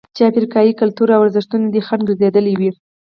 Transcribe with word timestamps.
چې 0.15 0.21
افریقايي 0.31 0.73
کلتور 0.81 1.07
او 1.15 1.21
ارزښتونه 1.25 1.65
دې 1.73 1.81
خنډ 1.87 2.01
ګرځېدلي 2.09 2.53
وي. 2.59 2.71